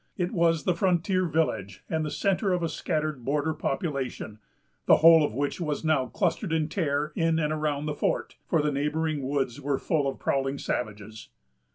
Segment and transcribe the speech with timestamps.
[0.17, 4.39] It was the frontier village and the centre of a scattered border population,
[4.87, 8.63] the whole of which was now clustered in terror in and around the fort; for
[8.63, 11.29] the neighboring woods were full of prowling savages.